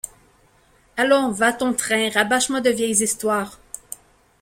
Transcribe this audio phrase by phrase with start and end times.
[0.97, 3.59] Allons; va ton train, rabâche-moi de vieilles histoires.